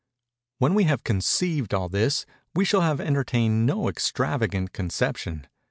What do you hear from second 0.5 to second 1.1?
When we have